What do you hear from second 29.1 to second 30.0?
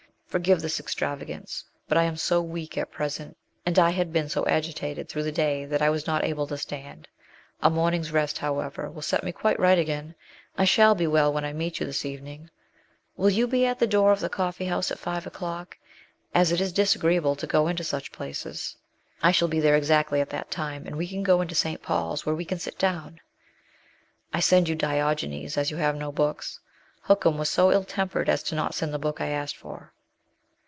I asked for.